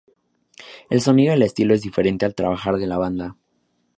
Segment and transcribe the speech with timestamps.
[0.89, 3.37] El sonido y estilo es diferente al trabajo de la banda.